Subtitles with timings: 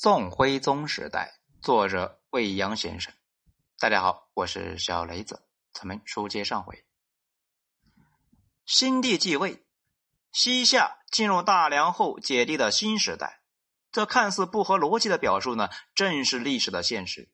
[0.00, 3.12] 宋徽宗时代，作者未央先生。
[3.80, 5.42] 大家好，我是小雷子，
[5.72, 6.84] 咱们书接上回。
[8.64, 9.66] 新帝继位，
[10.30, 13.42] 西夏进入大梁后解帝的新时代。
[13.90, 17.32] 这看似不合逻辑的表述呢，正是历史的现实。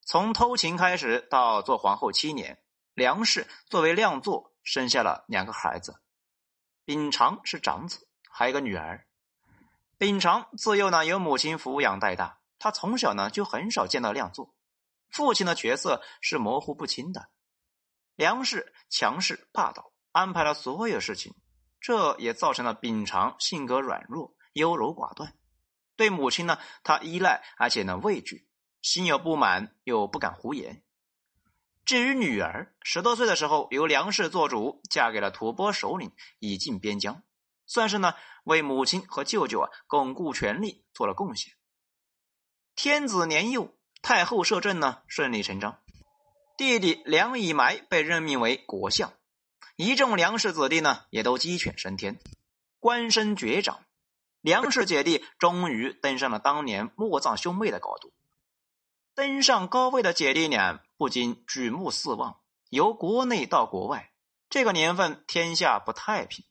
[0.00, 2.58] 从偷情开始到做皇后七年，
[2.94, 6.00] 梁氏作为亮座，生下了两个孩子。
[6.86, 9.05] 秉常是长子，还有个女儿。
[9.98, 14.54] 秉常自幼呢由母亲抚养带大，他从小呢就很少见到亮座，
[15.08, 17.30] 父亲的角色是模糊不清的。
[18.14, 21.34] 梁氏强势霸道，安排了所有事情，
[21.80, 25.34] 这也造成了秉常性格软弱、优柔寡断。
[25.96, 28.46] 对母亲呢，他依赖而且呢畏惧，
[28.82, 30.82] 心有不满又不敢胡言。
[31.86, 37.22] 至于女儿，十多岁的时候由梁氏做主，嫁给了吐蕃首领，以进边疆。
[37.66, 41.52] 算是呢，为母亲和舅舅啊巩固权力做了贡献。
[42.74, 45.80] 天子年幼，太后摄政呢顺理成章。
[46.56, 49.12] 弟弟梁以埋被任命为国相，
[49.76, 52.18] 一众梁氏子弟呢也都鸡犬升天，
[52.78, 53.84] 官升爵长。
[54.40, 58.12] 梁氏姐弟终于登上了当年莫藏兄妹的高度。
[59.14, 64.12] 登上高位的姐弟俩不禁举目四望，由国内到国外，
[64.48, 66.44] 这个年份天下不太平。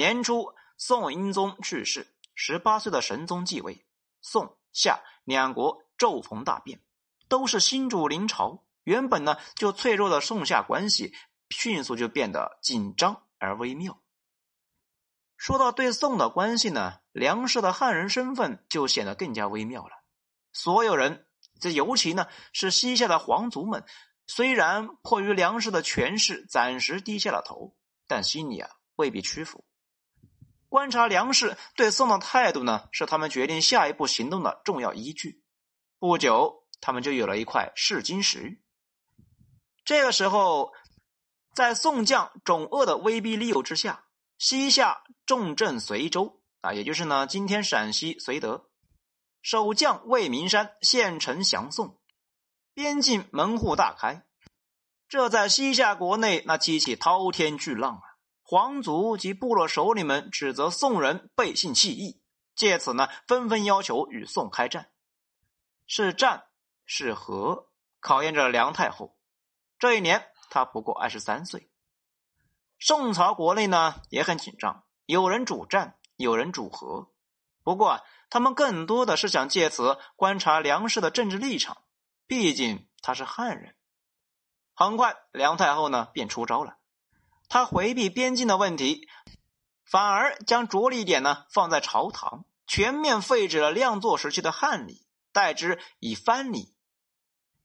[0.00, 3.84] 年初，宋英宗去世，十八岁的神宗继位，
[4.22, 6.80] 宋夏两国骤逢大变，
[7.28, 8.64] 都是新主临朝。
[8.84, 11.14] 原本呢就脆弱的宋夏关系，
[11.50, 14.00] 迅速就变得紧张而微妙。
[15.36, 20.02] 说到对宋的关系呢，梁氏的汉人身份就显得更加微妙了。
[20.54, 21.26] 所有人，
[21.60, 23.84] 这尤其呢是西夏的皇族们，
[24.26, 27.76] 虽然迫于梁氏的权势，暂时低下了头，
[28.06, 29.62] 但心里啊未必屈服。
[30.70, 35.42] 观察梁氏对宋的态度呢，是他们决定下一步行动的重要依据。
[35.98, 38.62] 不久，他们就有了一块试金石。
[39.84, 40.72] 这个时候，
[41.56, 44.04] 在宋将种恶的威逼利诱之下，
[44.38, 48.70] 西夏重镇随州啊，也就是呢今天陕西绥德，
[49.42, 51.98] 守将魏明山献城降宋，
[52.74, 54.24] 边境门户大开。
[55.08, 58.09] 这在西夏国内那激起滔天巨浪啊！
[58.50, 62.20] 皇族及部落首领们指责宋人背信弃义，
[62.56, 64.90] 借此呢纷纷要求与宋开战。
[65.86, 66.46] 是战
[66.84, 67.68] 是和，
[68.00, 69.16] 考验着梁太后。
[69.78, 71.70] 这一年她不过二十三岁。
[72.80, 77.12] 宋朝国内呢也很紧张，有人主战，有人主和。
[77.62, 78.00] 不过啊，
[78.30, 81.84] 他们更多的是想借此观察梁氏的政治立场，
[82.26, 83.76] 毕竟他是汉人。
[84.74, 86.78] 很快，梁太后呢便出招了。
[87.50, 89.08] 他回避边境的问题，
[89.84, 96.76] 反而将着力点呢放在朝堂，全面废止了亮作时期的汉礼，代之以藩礼。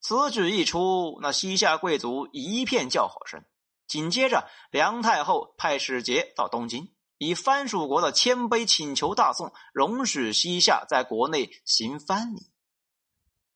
[0.00, 3.44] 此举一出，那西夏贵族一片叫好声。
[3.86, 12.50] 紧接着，梁太后派使节到东京，以藩属国的谦卑请求大宋容许西夏在国内行藩礼。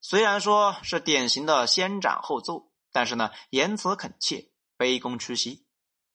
[0.00, 5.67] 虽然说是典型的先斩后奏，但是呢，言辞恳切，卑躬屈膝。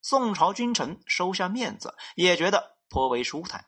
[0.06, 3.64] 宋朝君臣收下面子，也觉得颇为舒坦，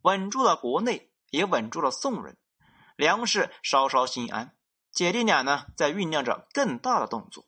[0.00, 2.38] 稳住了国内，也稳住了宋人。
[2.96, 4.56] 梁氏稍稍心安，
[4.90, 7.44] 姐弟俩呢在酝酿着更大的动作。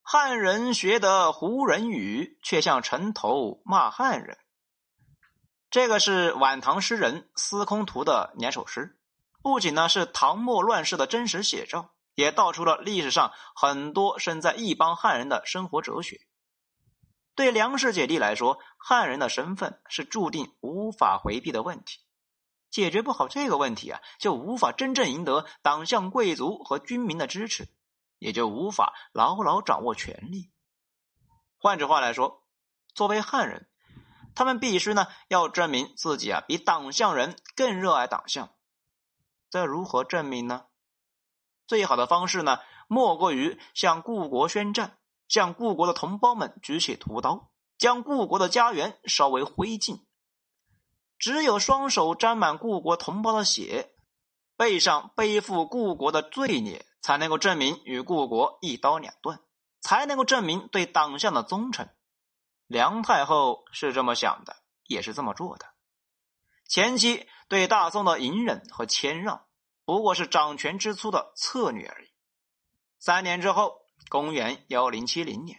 [0.00, 4.38] 汉人学得胡人语，却向城头骂汉人。
[5.68, 8.98] 这个是晚唐诗人司空图的两首诗，
[9.42, 16.22] 不仅呢是唐末乱世的真实写照，也道出了历史上很多身在异邦汉人的生活哲学。
[17.38, 22.00] 对梁氏姐弟来说，汉人的身份是注定无法回避的问题。
[22.68, 27.68] 解决不好这个问题啊，就无法真正赢得党项贵族和军民的支持，
[28.18, 30.50] 也就无法牢牢掌握权力。
[31.58, 32.42] 换句话来说，
[32.92, 33.68] 作为汉人，
[34.34, 38.52] 他们必须呢要证明自己啊比党项人更热爱党项。
[39.48, 40.64] 这如何证明呢？
[41.68, 42.58] 最好的方式呢，
[42.88, 44.97] 莫过于向故国宣战。
[45.28, 50.00] 向故国的同胞们举起屠刀，将故国的家园烧为灰烬。
[51.18, 53.94] 只有双手沾满故国同胞的血，
[54.56, 59.40] 背上背负故国的罪孽，才能够证明与故国一刀两断，
[59.80, 61.88] 才能够证明对党项的忠诚。
[62.66, 65.66] 梁太后是这么想的，也是这么做的。
[66.66, 69.44] 前期对大宋的隐忍和谦让，
[69.84, 72.08] 不过是掌权之初的策略而已。
[72.98, 73.77] 三年之后。
[74.08, 75.58] 公元幺零七零年，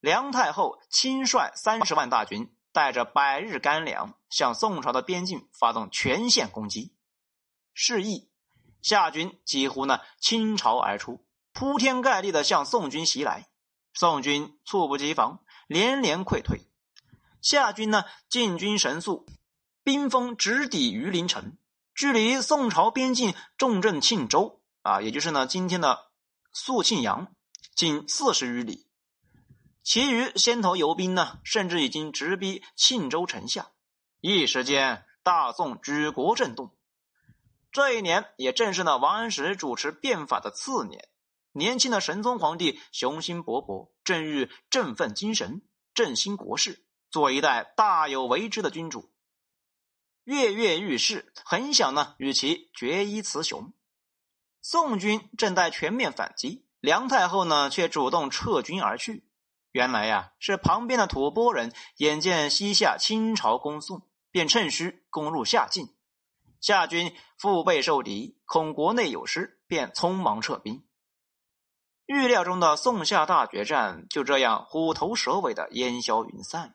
[0.00, 6.94] 梁太后亲率三十万大军带着百日干粮，向宋朝的边境发动全线攻击。
[7.72, 8.30] 示意
[8.80, 13.48] 夏军几乎呢倾巢而出，铺天盖地的向宋军袭来。
[13.92, 16.60] 宋军猝不及防，连连溃退。
[17.40, 19.26] 夏军呢进军神速，
[19.82, 21.56] 兵锋直抵榆林城，
[21.94, 26.10] 距离宋朝边境重镇庆州啊，也就是呢今天的
[26.52, 27.34] 肃庆阳，
[27.74, 28.86] 仅四十余里。
[29.82, 33.72] 其余先头游兵呢，甚至已经直逼庆州城下，
[34.20, 36.74] 一时间大宋举国震动。
[37.70, 41.08] 这一年也正是呢王安石主持变法的次年，
[41.52, 45.62] 年轻的神宗皇帝雄心勃勃，正欲振奋精神，
[45.92, 49.12] 振兴国事，做一代大有为之的君主。
[50.22, 53.74] 跃跃欲试，很想呢与其决一雌雄。
[54.62, 59.26] 宋军正在全面反击，梁太后呢却主动撤军而去。
[59.72, 65.96] 原来呀，是旁边的吐蕃人眼见西夏倾巢攻宋，便趁虚攻入夏境。
[66.60, 70.86] 夏军腹背受敌，恐国内有失，便匆忙撤兵。
[72.04, 76.74] 预料中的宋夏大决战就这样虎头蛇尾的烟消云散了。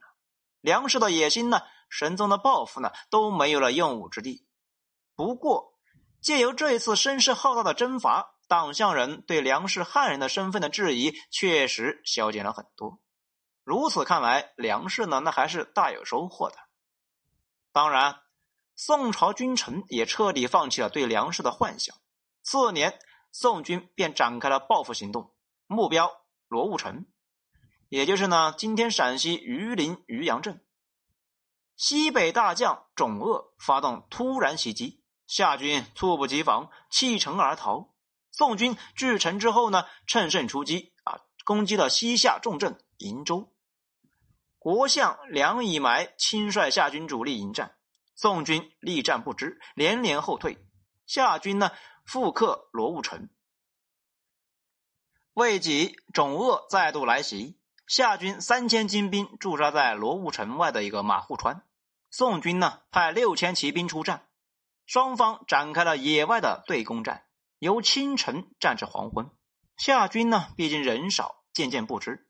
[0.60, 4.48] 梁氏的野心呢，神宗的抱负呢，都没有了用武之地。
[5.16, 5.76] 不过，
[6.20, 8.38] 借由这一次声势浩大的征伐。
[8.50, 13.00] 党项人对梁氏汉人的身份的质疑确实消减了很多。
[13.64, 16.56] 如此看来，梁氏呢，那还是大有收获的。
[17.72, 18.22] 当然，
[18.76, 21.96] 宋朝君臣也彻底放弃了对梁氏的幻想。
[22.42, 23.00] 次年，
[23.32, 25.36] 宋军便展开了报复行动，
[25.68, 26.12] 目标
[26.48, 27.06] 罗悟城，
[27.88, 30.66] 也就是呢今天陕西榆林榆阳镇。
[31.76, 37.94] 西北大将种鄂发动突然袭击，夏军猝不及防，弃城而逃。
[38.40, 43.54] 宋军据城之后呢，趁胜出击啊，攻击了西夏重镇瀛州。
[44.58, 47.76] 国相梁以埋亲率夏军主力迎战，
[48.16, 50.58] 宋军力战不支，连连后退。
[51.06, 51.72] 夏军呢
[52.06, 53.28] 复克罗悟城。
[55.34, 61.68] 未几，种鄂再度来袭，夏军三千精兵驻扎在罗悟城外的一个马户川，
[62.10, 64.30] 宋军呢派六千骑兵出战，
[64.86, 67.26] 双方展开了野外的对攻战。
[67.60, 69.30] 由清晨战至黄昏，
[69.76, 72.26] 夏军呢，毕竟人少，渐渐不支。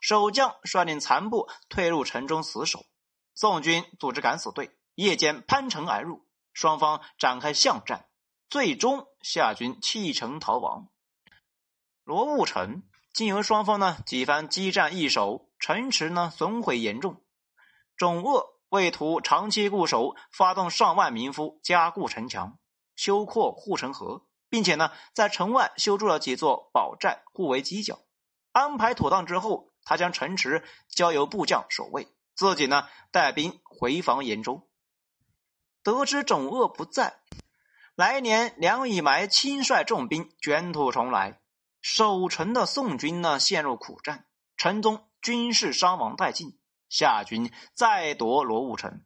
[0.00, 2.86] 守将率领残部退入城中死守，
[3.34, 8.06] 宋军组织敢死队，夜间攀城而入，双方展开巷战，
[8.48, 10.88] 最终夏军弃城逃亡。
[12.04, 17.20] 罗悟城经由双方呢几番激战易手，城池呢损毁严重。
[17.96, 22.60] 种恶为图长期固守，发动上万民夫加固城墙，
[22.94, 24.27] 修扩护城河。
[24.48, 28.00] 并且呢，在城外修筑了几座堡寨，互为犄角。
[28.52, 34.68] 安排妥当之后，他将城池交由部将守卫，自己呢带兵回防延州。
[35.82, 37.20] 得知种鄂不在，
[37.94, 41.40] 来年梁以埋亲率重兵卷土重来，
[41.80, 46.58] 守城的宋军呢陷入苦战，城中军事伤亡殆尽。
[46.88, 49.04] 夏军再夺罗武城，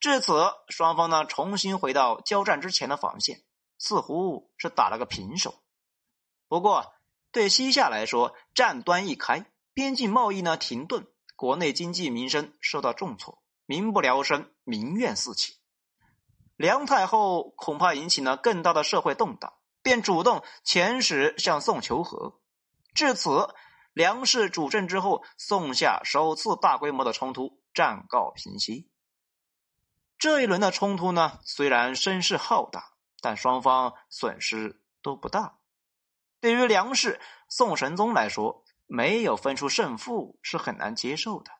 [0.00, 3.44] 至此双方呢重新回到交战之前的防线。
[3.82, 5.60] 似乎是打了个平手，
[6.46, 6.94] 不过
[7.32, 9.44] 对西夏来说，战端一开，
[9.74, 15.56] 边境贸易呢停顿，国内经济民生受到重挫，民不聊生，民怨四起。
[16.54, 22.38] 梁太后恐怕引起了更大的社会动荡，便主动遣使向宋求和。
[22.94, 23.52] 至此，
[23.92, 28.88] 梁氏主政之后，宋夏首次大规模的冲突暂告平息。
[30.18, 32.91] 这一轮的冲突呢，虽然声势浩大。
[33.22, 35.58] 但双方损失都不大。
[36.40, 41.52] 对于梁氏、宋神宗来说，没有分出胜负是很难接受的。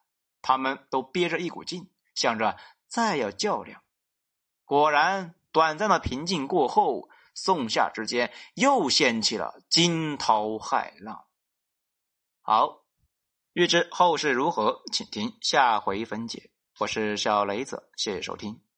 [0.42, 3.82] 他们都憋着一股劲，想着再要较量。
[4.64, 11.26] 果然，短暂的平静过后，宋夏之间又掀起了惊涛骇浪。
[12.40, 12.82] 好，
[13.52, 16.50] 欲知后事如何，请听下回分解。
[16.80, 18.71] 我是小雷子，谢谢收听。